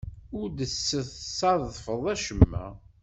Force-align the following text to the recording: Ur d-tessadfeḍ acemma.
Ur 0.39 0.47
d-tessadfeḍ 0.49 2.03
acemma. 2.13 2.65